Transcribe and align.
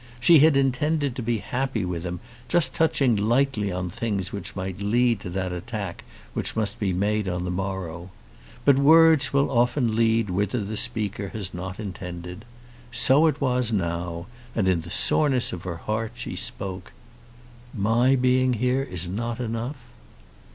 She 0.19 0.39
had 0.39 0.57
intended 0.57 1.15
to 1.15 1.21
be 1.21 1.37
happy 1.37 1.85
with 1.85 2.05
him, 2.07 2.21
just 2.47 2.73
touching 2.73 3.15
lightly 3.15 3.71
on 3.71 3.91
things 3.91 4.31
which 4.33 4.55
might 4.55 4.81
lead 4.81 5.19
to 5.19 5.29
that 5.29 5.53
attack 5.53 6.03
which 6.33 6.55
must 6.55 6.79
be 6.79 6.91
made 6.91 7.29
on 7.29 7.43
the 7.45 7.51
morrow. 7.51 8.09
But 8.65 8.79
words 8.79 9.31
will 9.31 9.51
often 9.51 9.95
lead 9.95 10.31
whither 10.31 10.63
the 10.63 10.75
speaker 10.75 11.27
has 11.33 11.53
not 11.53 11.79
intended. 11.79 12.45
So 12.91 13.27
it 13.27 13.39
was 13.39 13.71
now, 13.71 14.25
and 14.55 14.67
in 14.67 14.81
the 14.81 14.89
soreness 14.89 15.53
of 15.53 15.65
her 15.65 15.77
heart 15.77 16.13
she 16.15 16.35
spoke. 16.35 16.93
"My 17.71 18.15
being 18.15 18.53
here 18.53 18.81
is 18.81 19.07
not 19.07 19.39
enough?" 19.39 19.77